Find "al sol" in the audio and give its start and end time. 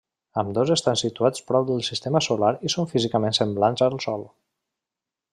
3.89-4.25